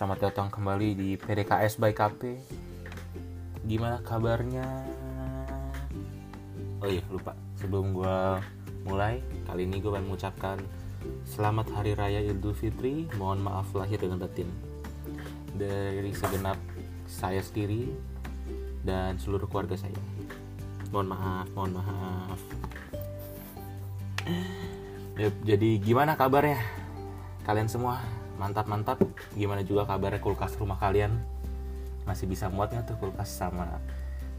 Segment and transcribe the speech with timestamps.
[0.00, 2.40] Selamat datang kembali di PDKS by KP
[3.68, 4.64] Gimana kabarnya?
[6.80, 7.36] Oh iya lupa.
[7.60, 8.18] Sebelum gue
[8.88, 10.56] mulai Kali ini gue pengen mengucapkan
[11.28, 13.12] Selamat Hari Raya Idul Fitri.
[13.20, 14.48] Mohon maaf lahir dengan batin.
[15.52, 16.56] Dari segenap
[17.04, 17.92] saya sendiri
[18.80, 20.00] Dan seluruh keluarga saya.
[20.96, 22.40] Mohon maaf, mohon maaf.
[25.20, 26.56] Yep, Jadi gimana kabarnya?
[27.44, 28.00] Kalian semua
[28.40, 29.04] mantap-mantap
[29.36, 31.12] Gimana juga kabarnya kulkas rumah kalian?
[32.08, 33.76] Masih bisa muat nggak tuh kulkas sama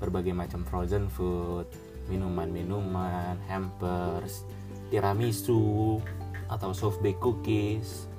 [0.01, 1.69] berbagai macam frozen food
[2.09, 4.41] Minuman-minuman, hampers,
[4.89, 6.01] tiramisu,
[6.49, 8.09] atau soft bake cookies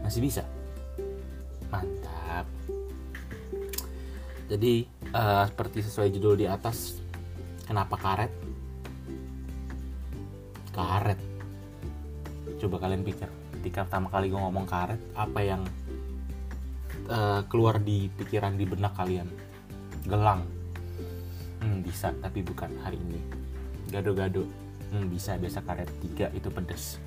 [0.00, 0.42] Masih bisa?
[1.68, 2.48] Mantap
[4.48, 7.04] Jadi eh, seperti sesuai judul di atas
[7.68, 8.32] Kenapa karet?
[10.72, 11.20] Karet
[12.56, 15.66] Coba kalian pikir Ketika pertama kali gue ngomong karet Apa yang
[17.10, 19.26] eh, keluar di pikiran di benak kalian?
[20.06, 20.46] Gelang.
[21.58, 23.18] Hmm bisa tapi bukan hari ini.
[23.90, 24.46] Gado-gado.
[24.94, 25.90] Hmm bisa biasa karet.
[25.98, 27.02] Tiga itu pedes.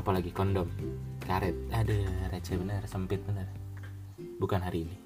[0.00, 0.64] Apalagi kondom.
[1.28, 1.52] Karet.
[1.76, 3.44] Aduh receh bener Sempit bener.
[4.40, 4.96] Bukan hari ini.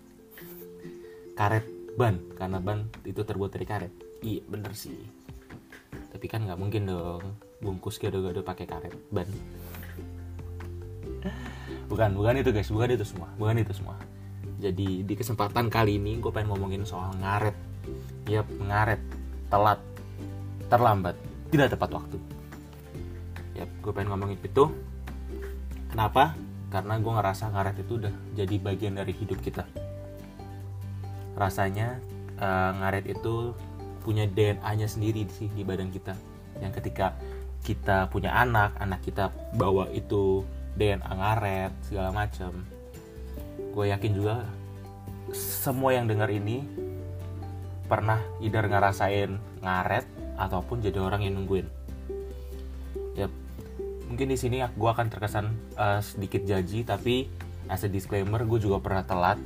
[1.34, 1.66] Karet
[1.98, 3.90] ban Karena ban itu terbuat dari karet.
[4.22, 5.02] Iya bener sih.
[6.14, 7.42] Tapi kan nggak mungkin dong.
[7.58, 9.26] Bungkus gado-gado pakai karet ban
[11.88, 13.96] Bukan, bukan itu guys, bukan itu semua, bukan itu semua.
[14.60, 17.56] Jadi di kesempatan kali ini gue pengen ngomongin soal ngaret.
[18.24, 19.02] Yap, ngaret,
[19.52, 19.80] telat,
[20.72, 21.16] terlambat,
[21.52, 22.16] tidak tepat waktu.
[23.60, 24.64] Yap, gue pengen ngomongin itu.
[25.92, 26.32] Kenapa?
[26.72, 29.68] Karena gue ngerasa ngaret itu udah jadi bagian dari hidup kita.
[31.36, 32.00] Rasanya
[32.40, 33.52] eh, ngaret itu
[34.00, 36.16] punya DNA-nya sendiri sih di badan kita.
[36.60, 37.16] Yang ketika
[37.64, 42.52] kita punya anak, anak kita bawa itu DNA ngaret segala macam.
[43.74, 44.46] Gue yakin juga
[45.34, 46.66] semua yang dengar ini
[47.86, 50.06] pernah either ngerasain ngaret
[50.40, 51.68] ataupun jadi orang yang nungguin.
[53.14, 53.30] Yap.
[54.10, 55.46] Mungkin di sini gue akan terkesan
[55.78, 57.30] eh, sedikit jaji tapi
[57.68, 59.38] as a disclaimer gue juga pernah telat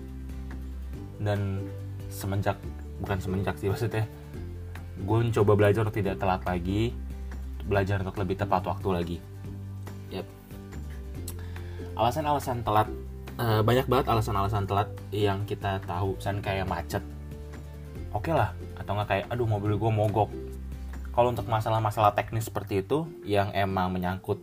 [1.22, 1.66] dan
[2.10, 2.58] semenjak
[2.98, 4.06] bukan semenjak sih maksudnya
[4.98, 6.90] gue mencoba belajar untuk tidak telat lagi
[7.68, 9.37] belajar untuk lebih tepat waktu lagi yep.
[11.98, 12.88] Alasan-alasan telat.
[13.38, 16.14] Eh, banyak banget alasan-alasan telat yang kita tahu.
[16.14, 17.04] Misalnya kayak macet.
[18.14, 18.54] Oke lah.
[18.78, 20.30] Atau nggak kayak aduh mobil gue mogok.
[21.10, 24.38] Kalau untuk masalah-masalah teknis seperti itu yang emang menyangkut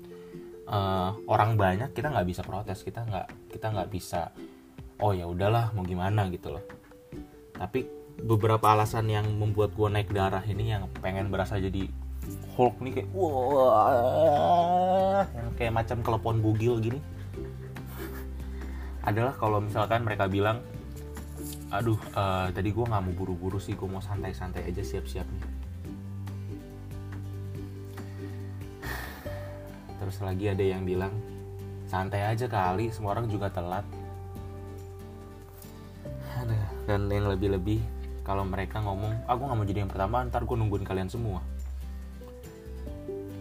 [0.67, 2.83] eh, orang banyak kita nggak bisa protes.
[2.83, 4.35] Kita nggak kita nggak bisa
[4.99, 6.63] oh ya udahlah mau gimana gitu loh.
[7.55, 7.87] Tapi
[8.19, 11.87] beberapa alasan yang membuat gue naik darah ini yang pengen berasa jadi
[12.55, 17.03] Hulk nih kayak wah yang kayak macam telepon bugil gini
[19.05, 20.65] adalah kalau misalkan mereka bilang
[21.69, 25.45] aduh eh, tadi gue nggak mau buru-buru sih gue mau santai-santai aja siap-siap nih.
[30.01, 31.13] Terus lagi ada yang bilang
[31.89, 33.85] santai aja kali semua orang juga telat.
[36.85, 37.81] Dan yang lebih-lebih
[38.21, 41.41] kalau mereka ngomong aku nggak mau jadi yang pertama ntar gue nungguin kalian semua.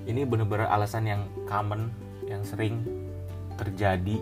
[0.05, 1.89] Ini bener-bener alasan yang common
[2.29, 2.81] yang sering
[3.57, 4.21] terjadi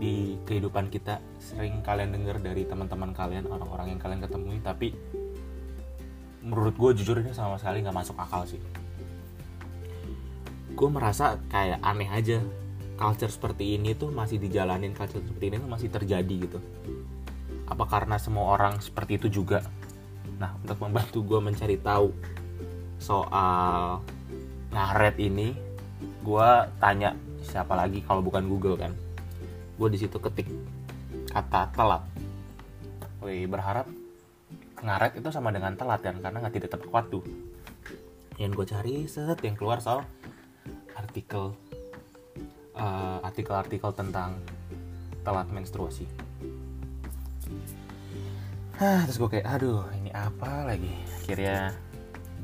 [0.00, 4.96] di kehidupan kita sering kalian dengar dari teman-teman kalian orang-orang yang kalian ketemui tapi
[6.40, 8.56] menurut gue jujur ini sama sekali nggak masuk akal sih.
[10.72, 12.40] Gue merasa kayak aneh aja
[12.96, 16.58] culture seperti ini tuh masih dijalanin culture seperti ini tuh masih terjadi gitu.
[17.68, 19.60] Apa karena semua orang seperti itu juga?
[20.40, 22.08] Nah untuk membantu gue mencari tahu
[22.96, 24.00] soal
[24.72, 25.52] ngaret ini
[26.24, 26.48] gue
[26.80, 27.12] tanya
[27.44, 28.92] siapa lagi kalau bukan Google kan
[29.80, 30.44] gue di situ ketik
[31.32, 32.04] kata telat.
[33.24, 33.88] Wih berharap
[34.84, 37.24] ngaret itu sama dengan telat kan karena nggak tidak tepat waktu.
[38.36, 40.04] Yang gue cari set yang keluar soal
[40.92, 41.56] artikel
[42.76, 44.36] eh, artikel-artikel tentang
[45.24, 46.04] telat menstruasi.
[48.76, 50.92] Hah, terus gue kayak aduh ini apa lagi?
[51.24, 51.72] Akhirnya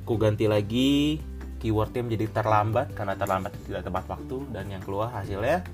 [0.08, 1.20] ku ganti lagi
[1.60, 5.64] keywordnya menjadi terlambat karena terlambat tidak tepat waktu dan yang keluar hasilnya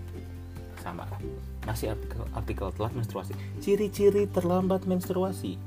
[0.83, 1.07] sama
[1.63, 3.33] masih artikel, artikel telat menstruasi.
[3.63, 5.59] Ciri-ciri terlambat menstruasi.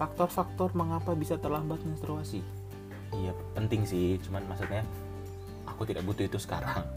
[0.00, 2.40] Faktor-faktor mengapa bisa terlambat menstruasi?
[3.14, 4.82] Iya penting sih cuman maksudnya
[5.68, 6.82] aku tidak butuh itu sekarang.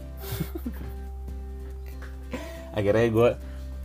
[2.78, 3.28] Akhirnya gue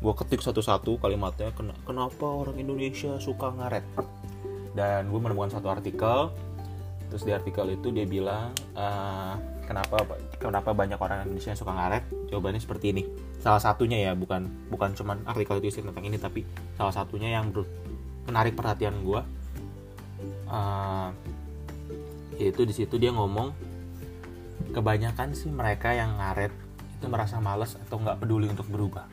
[0.04, 3.86] gue ketik satu-satu kalimatnya "Ken- kenapa orang Indonesia suka ngaret?
[4.74, 6.34] Dan gue menemukan satu artikel.
[7.14, 9.38] Terus di artikel itu dia bilang uh,
[9.70, 10.02] kenapa
[10.42, 12.04] kenapa banyak orang Indonesia yang suka ngaret?
[12.34, 13.06] Jawabannya seperti ini
[13.44, 16.48] salah satunya ya bukan bukan cuman artikel itu tentang ini tapi
[16.80, 17.52] salah satunya yang
[18.24, 19.20] menarik perhatian gue
[20.48, 21.12] uh,
[22.40, 23.52] yaitu di situ dia ngomong
[24.72, 26.56] kebanyakan sih mereka yang ngaret
[26.98, 29.06] itu merasa males atau nggak peduli untuk berubah.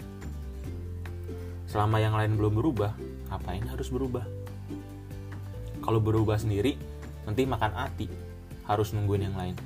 [1.67, 2.95] Selama yang lain belum berubah
[3.31, 4.23] ngapain harus berubah?
[5.83, 6.79] Kalau berubah sendiri
[7.27, 8.07] nanti makan hati
[8.67, 9.59] harus nungguin yang lain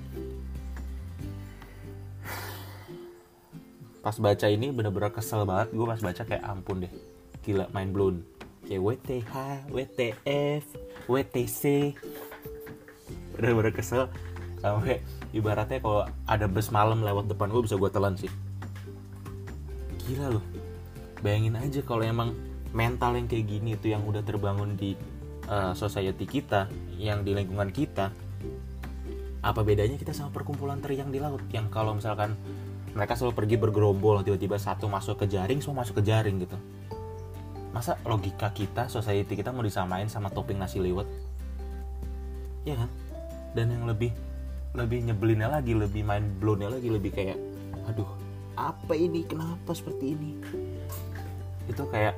[4.05, 5.73] pas baca ini bener-bener kesel banget.
[5.73, 6.93] Gue pas baca kayak ampun deh
[7.45, 8.25] gila main blown
[8.65, 9.35] kayak WTH,
[9.69, 10.65] WTF,
[11.09, 11.63] WTC
[13.37, 14.13] bener-bener kesel.
[14.61, 18.33] Sampai ibaratnya kalau ada bus malam lewat depan gue bisa gue telan sih.
[20.05, 20.45] Gila loh.
[21.25, 22.37] Bayangin aja kalau emang
[22.77, 24.97] mental yang kayak gini itu yang udah terbangun di
[25.49, 26.69] uh, society kita
[27.01, 28.13] yang di lingkungan kita
[29.45, 31.45] apa bedanya kita sama perkumpulan teri yang di laut?
[31.53, 32.33] Yang kalau misalkan
[32.95, 36.55] mereka selalu pergi bergerombol tiba-tiba satu masuk ke jaring semua masuk ke jaring gitu.
[37.75, 41.11] Masa logika kita society kita mau disamain sama topping nasi liwet?
[42.63, 42.91] Ya kan?
[43.59, 44.15] Dan yang lebih
[44.79, 47.39] lebih nyebelinnya lagi lebih main blownnya lagi lebih kayak
[47.91, 48.07] aduh
[48.55, 49.27] apa ini?
[49.27, 50.39] Kenapa seperti ini?
[51.67, 52.15] Itu kayak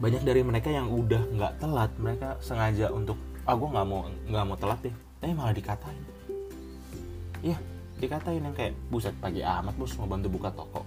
[0.00, 1.92] banyak dari mereka yang udah nggak telat.
[2.00, 4.94] Mereka sengaja untuk ah gue nggak mau nggak mau telat deh.
[5.20, 6.00] Tapi malah dikatain.
[7.44, 7.60] Iya
[8.02, 10.82] dikatain yang kayak buset pagi amat bos mau bantu buka toko.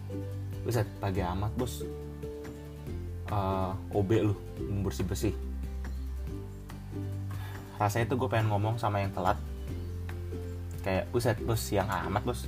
[0.67, 1.88] Buset pagi amat bos.
[3.31, 4.35] Uh, OB lu
[4.85, 5.33] bersih bersih
[7.75, 9.35] rasanya tuh gue pengen ngomong sama yang telat.
[10.83, 12.47] Kayak buset bos siang amat bos.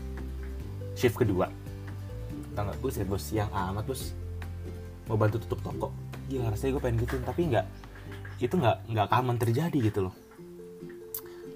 [0.95, 1.51] Shift kedua.
[2.55, 4.15] Tau buset bos siang amat bos.
[5.11, 5.87] Mau bantu tutup toko.
[6.31, 7.65] Gila rasanya gue pengen gitu tapi nggak
[8.37, 10.15] itu nggak nggak common terjadi gitu loh.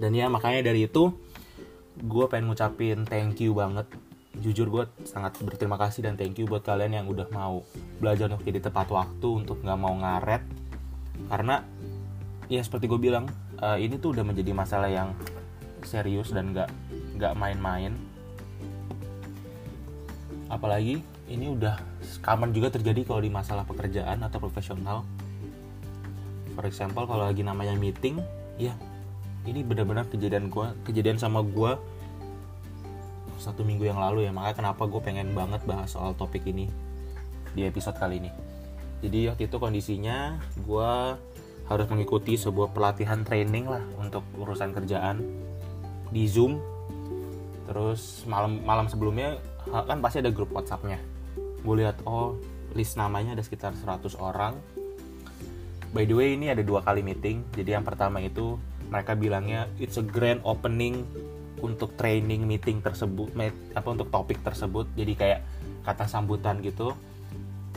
[0.01, 1.13] Dan ya makanya dari itu
[1.99, 3.87] gue pengen ngucapin thank you banget.
[4.39, 7.67] Jujur gue sangat berterima kasih dan thank you buat kalian yang udah mau
[7.99, 10.43] belajar untuk jadi tepat waktu untuk nggak mau ngaret.
[11.27, 11.61] Karena
[12.47, 13.27] ya seperti gue bilang
[13.59, 15.11] uh, ini tuh udah menjadi masalah yang
[15.83, 16.71] serius dan nggak
[17.19, 17.93] nggak main-main.
[20.47, 21.79] Apalagi ini udah
[22.23, 25.03] common juga terjadi kalau di masalah pekerjaan atau profesional.
[26.55, 28.19] For example kalau lagi namanya meeting
[28.59, 28.75] ya
[29.49, 31.73] ini benar-benar kejadian gue kejadian sama gue
[33.41, 34.31] satu minggu yang lalu ya.
[34.31, 36.69] Makanya kenapa gue pengen banget bahas soal topik ini
[37.57, 38.31] di episode kali ini.
[39.01, 40.91] Jadi waktu itu kondisinya gue
[41.65, 45.25] harus mengikuti sebuah pelatihan training lah untuk urusan kerjaan
[46.13, 46.61] di zoom.
[47.65, 51.01] Terus malam malam sebelumnya kan pasti ada grup WhatsAppnya.
[51.65, 52.37] Gue lihat oh
[52.77, 54.53] list namanya ada sekitar 100 orang.
[55.91, 57.41] By the way ini ada dua kali meeting.
[57.57, 58.55] Jadi yang pertama itu
[58.91, 61.07] mereka bilangnya it's a grand opening
[61.63, 63.31] untuk training meeting tersebut
[63.73, 64.91] apa untuk topik tersebut.
[64.93, 65.39] Jadi kayak
[65.87, 66.93] kata sambutan gitu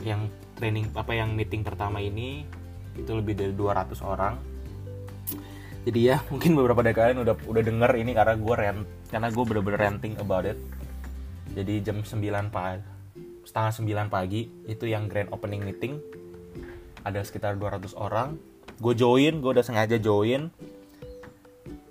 [0.03, 0.27] yang
[0.59, 2.43] training apa yang meeting pertama ini
[2.99, 4.35] itu lebih dari 200 orang.
[5.87, 9.45] Jadi ya mungkin beberapa dari kalian udah udah denger ini karena gue rent karena gue
[9.47, 10.59] bener-bener ranting about it.
[11.55, 12.83] Jadi jam 9 pagi
[13.45, 16.03] setengah 9 pagi itu yang grand opening meeting.
[17.05, 18.35] Ada sekitar 200 orang.
[18.81, 20.51] Gue join gue udah sengaja join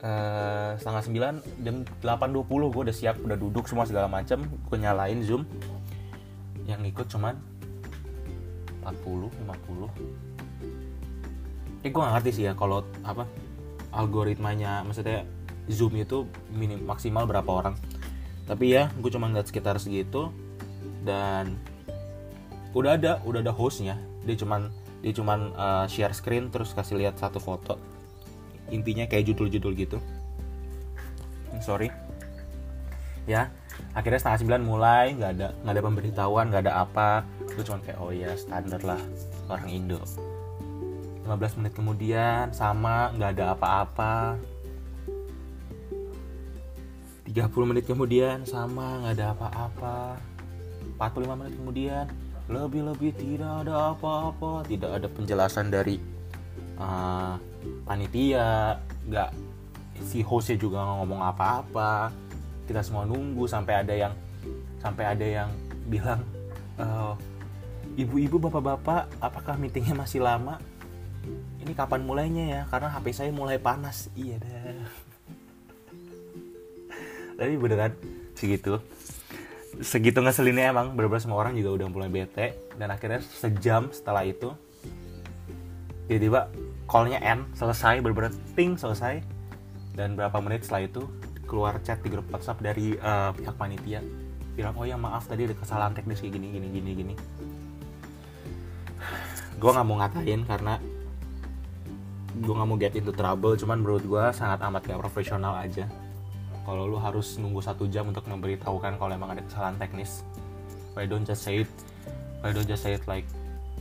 [0.04, 1.34] uh, setengah sembilan
[1.64, 5.48] jam 8.20 gue udah siap udah duduk semua segala macam gue nyalain zoom.
[6.68, 7.36] Yang ikut cuman
[8.83, 10.24] 40 50
[11.83, 13.28] eh gue gak ngerti sih ya kalau apa
[13.92, 15.28] algoritmanya maksudnya
[15.68, 17.76] zoom itu minim maksimal berapa orang.
[18.44, 20.31] Tapi ya gue cuma ngeliat sekitar segitu
[21.04, 21.60] dan
[22.72, 24.00] udah ada udah ada hostnya.
[24.24, 24.72] Dia cuman
[25.04, 27.76] dia cuman uh, share screen terus kasih lihat satu foto
[28.73, 29.97] intinya kayak judul-judul gitu.
[31.61, 31.94] Sorry.
[33.30, 33.53] Ya
[33.94, 37.09] akhirnya setengah sembilan mulai nggak ada nggak ada pemberitahuan nggak ada apa.
[37.53, 38.99] Itu cuma kayak oh ya standar lah
[39.47, 40.01] orang Indo.
[41.23, 44.35] 15 menit kemudian sama nggak ada apa-apa.
[47.23, 50.19] 30 menit kemudian sama nggak ada apa-apa.
[50.99, 52.06] 45 menit kemudian
[52.51, 54.68] lebih-lebih tidak ada apa-apa.
[54.68, 55.95] Tidak ada penjelasan dari
[56.75, 57.39] uh,
[57.84, 59.30] panitia nggak
[60.04, 62.12] si hostnya juga nggak ngomong apa-apa.
[62.64, 64.14] Kita semua nunggu sampai ada yang
[64.80, 65.50] sampai ada yang
[65.88, 66.24] bilang
[66.80, 67.16] uh,
[67.96, 70.60] ibu-ibu bapak-bapak apakah meetingnya masih lama?
[71.64, 72.62] Ini kapan mulainya ya?
[72.68, 74.12] Karena HP saya mulai panas.
[74.20, 74.60] Iya dah.
[77.40, 77.96] Tapi beneran
[78.36, 78.84] segitu.
[79.80, 80.92] Segitu ngeselinnya emang.
[80.92, 82.60] Bener-bener semua orang juga udah mulai bete.
[82.76, 84.52] Dan akhirnya sejam setelah itu
[86.04, 86.52] tiba-tiba
[86.90, 89.23] callnya end selesai berber ting selesai.
[89.94, 91.06] Dan berapa menit setelah itu
[91.45, 94.02] keluar chat di grup WhatsApp dari uh, pihak panitia.
[94.57, 97.13] Bilang oh ya maaf tadi ada kesalahan teknis kayak gini gini gini gini.
[99.61, 100.81] Gue nggak mau ngatain karena
[102.33, 105.85] gue nggak mau get into trouble cuman menurut gue sangat amat gak profesional aja.
[106.66, 110.25] Kalau lu harus nunggu satu jam untuk memberitahukan kalau emang ada kesalahan teknis
[110.94, 111.71] why don't just say it
[112.42, 113.25] why don't just say it like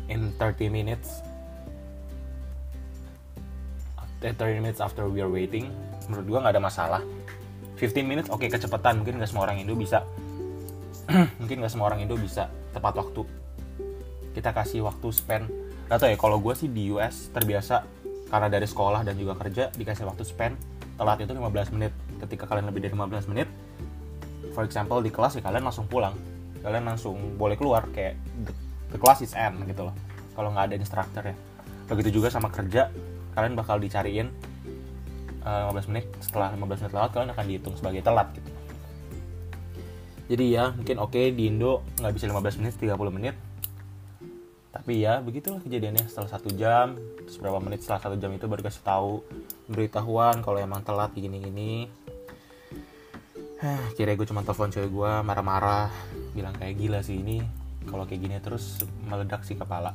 [0.09, 1.21] in 30 minutes
[4.23, 5.75] 30 minutes after we are waiting
[6.07, 7.03] menurut gue nggak ada masalah.
[7.77, 9.03] 15 minutes oke okay, kecepatan.
[9.03, 10.07] Mungkin nggak semua orang Indo bisa.
[11.43, 13.27] Mungkin nggak semua orang Indo bisa tepat waktu.
[14.33, 15.51] Kita kasih waktu spend.
[15.91, 17.85] Gak tau ya kalau gue sih di US terbiasa
[18.33, 20.55] karena dari sekolah dan juga kerja dikasih waktu spend.
[20.97, 21.93] Telat itu 15 menit.
[22.23, 23.51] Ketika kalian lebih dari 15 menit
[24.53, 26.15] for example di kelas ya kalian langsung pulang.
[26.63, 28.15] Kalian langsung boleh keluar kayak
[28.47, 28.53] the,
[28.95, 29.97] the class is end gitu loh.
[30.39, 31.35] Kalau nggak ada instructor ya.
[31.91, 32.93] Begitu juga sama kerja
[33.33, 34.29] kalian bakal dicariin
[35.45, 38.51] uh, eh, 15 menit setelah 15 menit lewat kalian akan dihitung sebagai telat gitu.
[40.33, 43.37] Jadi ya mungkin oke okay, di Indo nggak bisa 15 menit 30 menit.
[44.73, 48.65] Tapi ya begitulah kejadiannya setelah satu jam terus berapa menit setelah satu jam itu baru
[48.65, 49.25] kasih tahu
[49.69, 51.73] beritahuan kalau emang telat gini gini
[53.95, 55.87] kira gue cuma telepon cewek gue marah-marah
[56.35, 57.39] bilang kayak gila sih ini
[57.87, 59.95] kalau kayak gini terus meledak si kepala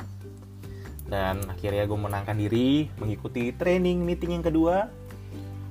[1.07, 4.91] dan akhirnya gue menangkan diri mengikuti training meeting yang kedua.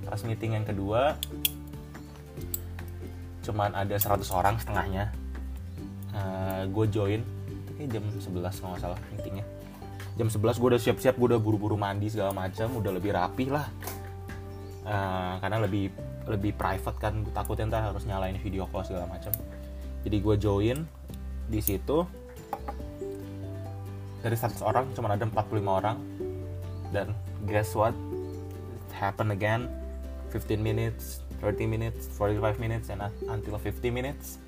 [0.07, 1.17] Pas meeting yang kedua
[3.47, 5.15] cuman ada 100 orang setengahnya.
[6.11, 7.21] Uh, gue join.
[7.77, 9.45] Kayak jam 11 kalau nggak salah intinya
[10.17, 13.69] jam 11 gue udah siap-siap gue udah buru-buru mandi segala macam udah lebih rapi lah.
[14.87, 15.93] Uh, karena lebih
[16.25, 19.31] lebih private kan gue takutnya ntar harus nyalain video call segala macam
[20.07, 20.79] jadi gue join.
[21.47, 22.07] Di situ
[24.27, 25.97] dari 100 orang cuma ada 45 orang.
[26.91, 27.15] Dan
[27.47, 27.95] guess what?
[28.91, 29.71] It happen again.
[30.35, 34.43] 15 minutes 30 minutes 45 minutes and until 50 minutes.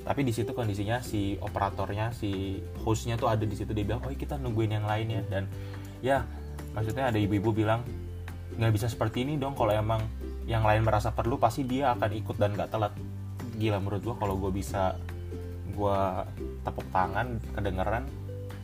[0.00, 3.70] Tapi di situ kondisinya si operatornya si hostnya tuh ada di situ.
[3.70, 5.46] Dia bilang oh kita nungguin yang lainnya dan
[6.02, 6.26] ya
[6.74, 7.84] maksudnya ada ibu-ibu bilang
[8.56, 9.54] nggak bisa seperti ini dong.
[9.54, 10.02] Kalau emang
[10.48, 12.92] yang lain merasa perlu pasti dia akan ikut dan nggak telat.
[13.60, 14.96] Gila menurut gua kalau gue bisa
[15.70, 16.00] gue
[16.66, 18.04] tepuk tangan kedengeran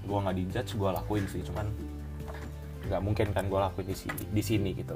[0.06, 1.42] gue nggak dijudge gue lakuin sih.
[1.42, 1.66] Cuman
[2.86, 4.94] nggak mungkin kan gue lakuin di sini di sini gitu.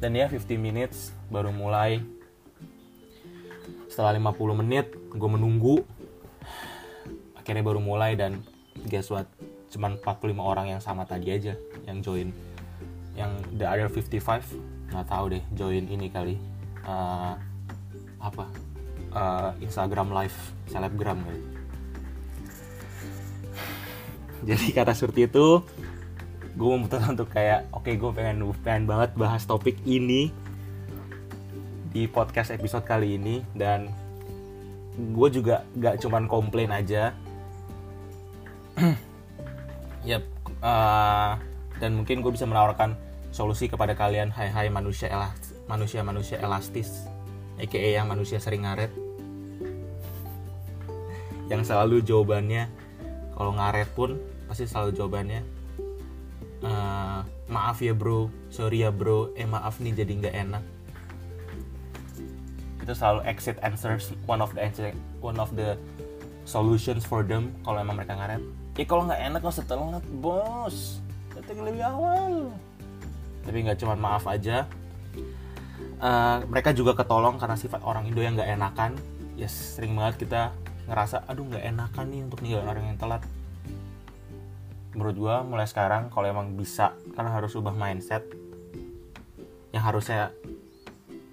[0.00, 2.00] Dan ya 15 minutes baru mulai.
[3.92, 5.84] Setelah 50 menit gue menunggu.
[7.36, 8.40] Akhirnya baru mulai dan
[8.88, 9.28] guess what?
[9.68, 12.32] Cuman 45 orang yang sama tadi aja yang join.
[13.12, 16.40] Yang the other 55 nggak tahu deh join ini kali.
[16.88, 17.36] Uh,
[18.18, 18.44] apa?
[19.08, 20.36] Uh, Instagram live
[20.68, 21.57] selebgram kali
[24.46, 25.62] jadi kata seperti itu
[26.58, 30.34] gue memutuskan untuk kayak oke okay, gue pengen pengen banget bahas topik ini
[31.88, 33.42] di podcast episode kali ini.
[33.56, 33.88] Dan
[34.98, 37.14] gue juga gak cuman komplain aja.
[40.06, 40.24] Yep
[40.62, 41.36] uh,
[41.82, 42.94] dan mungkin gue bisa menawarkan
[43.34, 44.30] solusi kepada kalian.
[44.30, 47.04] Hai hai manusia elastis manusia manusia elastis
[47.58, 48.94] aka yang manusia sering ngaret.
[51.50, 52.70] Yang selalu jawabannya
[53.38, 54.18] kalau ngaret pun
[54.50, 55.46] pasti selalu jawabannya
[56.66, 58.26] uh, maaf ya bro.
[58.50, 59.30] Sorry ya bro.
[59.38, 60.64] Eh maaf nih jadi nggak enak.
[62.82, 64.90] Itu selalu exit answers one of the answer
[65.22, 65.78] one of the
[66.48, 68.42] solutions for them kalau emang mereka ngaret.
[68.74, 70.98] Ya kalau nggak enak nggak usah telat bos.
[71.30, 72.50] Datang lebih awal.
[73.46, 74.66] Tapi nggak cuma maaf aja.
[76.02, 78.98] Uh, mereka juga ketolong karena sifat orang Indo yang nggak enakan.
[79.38, 80.50] Yes sering banget kita
[80.88, 83.22] ngerasa aduh nggak enakan nih untuk ninggalin orang yang telat.
[84.96, 88.24] Menurut gue mulai sekarang kalau emang bisa karena harus ubah mindset
[89.70, 90.32] yang harusnya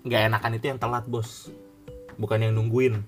[0.03, 1.49] nggak enakan itu yang telat bos.
[2.19, 2.99] Bukan yang nungguin.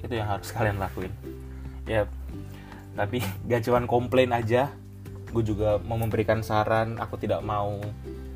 [0.00, 1.12] Itu yang harus kalian lakuin.
[1.84, 2.06] Ya
[2.94, 3.18] tapi
[3.50, 4.70] gak cuman komplain aja.
[5.32, 7.80] Gue juga mau memberikan saran aku tidak mau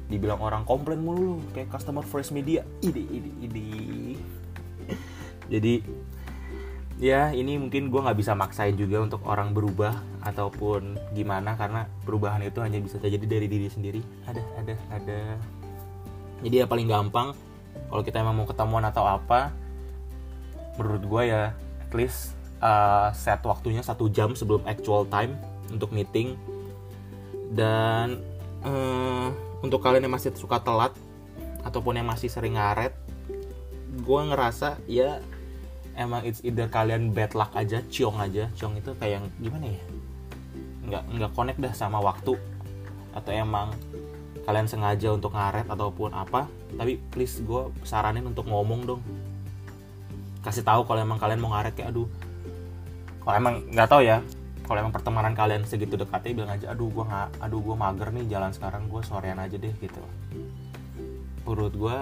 [0.07, 2.67] dibilang orang komplain mulu kayak customer first media.
[2.83, 3.65] Ide ide ide
[5.47, 5.83] jadi
[6.97, 12.41] ya ini mungkin gue nggak bisa maksain juga untuk orang berubah ataupun gimana karena perubahan
[12.41, 14.01] itu hanya bisa terjadi dari diri sendiri.
[14.27, 15.21] Ada ada ada.
[16.41, 17.37] Jadi ya paling gampang
[17.93, 19.53] kalau kita emang mau ketemuan atau apa
[20.77, 25.37] menurut gue ya at least uh, set waktunya satu jam sebelum actual time
[25.69, 26.35] untuk meeting.
[27.53, 28.21] Dan
[28.67, 29.31] uh,
[29.63, 30.93] untuk kalian yang masih suka telat
[31.63, 32.95] ataupun yang masih sering ngaret
[33.97, 35.25] gue ngerasa ya
[35.97, 38.53] emang it's either kalian bad luck aja ciong aja.
[38.55, 39.83] Ciong itu kayak yang gimana ya?
[40.87, 42.37] Nggak nggak connect dah sama waktu.
[43.17, 43.73] Atau emang
[44.45, 46.47] kalian sengaja untuk ngaret ataupun apa.
[46.77, 49.03] Tapi please gue saranin untuk ngomong dong.
[50.45, 52.07] Kasih tahu kalau emang kalian mau ngaret kayak aduh
[53.27, 54.23] kalau emang nggak tahu ya
[54.71, 58.25] kalau emang pertemanan kalian segitu dekatnya bilang aja aduh gue nggak aduh gue mager nih
[58.31, 59.99] jalan sekarang gue sorean aja deh gitu.
[61.43, 61.97] Menurut gue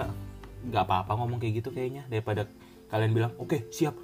[0.69, 2.45] nggak apa-apa ngomong kayak gitu kayaknya daripada
[2.91, 3.95] kalian bilang oke okay, siap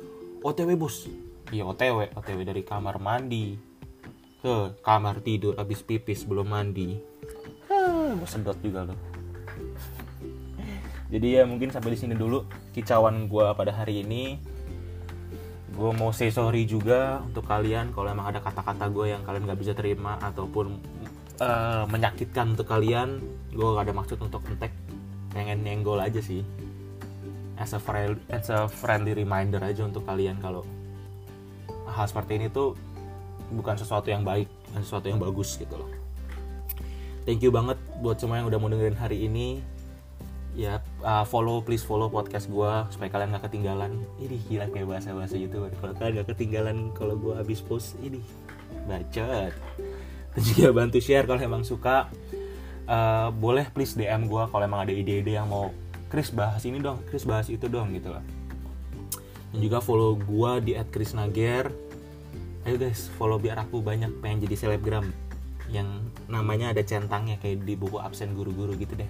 [0.41, 1.07] otw bos.
[1.51, 3.55] Iya otw otw dari kamar mandi.
[4.41, 6.97] Ke kamar tidur habis pipis belum mandi.
[8.11, 9.11] Gue sedot juga loh
[11.11, 14.39] jadi ya mungkin sampai di sini dulu kicauan gue pada hari ini.
[15.75, 19.59] Gue mau say sorry juga untuk kalian kalau emang ada kata-kata gue yang kalian gak
[19.59, 20.79] bisa terima ataupun
[21.43, 23.19] uh, menyakitkan untuk kalian.
[23.51, 24.71] Gue gak ada maksud untuk entek
[25.35, 26.43] pengen nyenggol aja sih
[27.61, 30.65] as a friend, as a friendly reminder aja untuk kalian kalau
[31.85, 32.73] hal seperti ini tuh
[33.53, 35.91] bukan sesuatu yang baik bukan sesuatu yang bagus gitu loh.
[37.21, 39.61] Thank you banget buat semua yang udah mau dengerin hari ini.
[40.51, 44.01] Ya uh, follow please follow podcast gue supaya kalian gak ketinggalan.
[44.17, 45.69] Ini gila kayak bahasa bahasa gitu.
[45.77, 48.25] Kalau kalian gak ketinggalan kalau gue habis post ini
[48.89, 49.53] bacot.
[50.31, 52.09] Dan juga bantu share kalau emang suka.
[52.89, 55.69] Uh, boleh please dm gue kalau emang ada ide-ide yang mau
[56.11, 58.23] Chris bahas ini dong Chris bahas itu dong gitu lah
[59.51, 61.71] dan juga follow gue di @chrisnager
[62.67, 65.09] ayo guys follow biar aku banyak pengen jadi selebgram
[65.71, 65.87] yang
[66.27, 69.09] namanya ada centangnya kayak di buku absen guru-guru gitu deh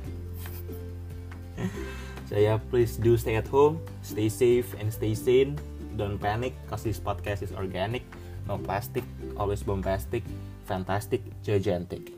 [2.32, 3.76] saya please do stay at home,
[4.08, 5.60] stay safe and stay sane.
[6.00, 8.08] Don't panic cause this podcast is organic,
[8.48, 9.04] no plastic,
[9.36, 10.24] always bombastic,
[10.64, 12.16] fantastic, gigantic.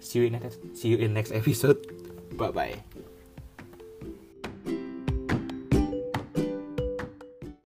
[0.00, 1.76] See you in next see you in next episode.
[2.40, 2.87] Bye bye.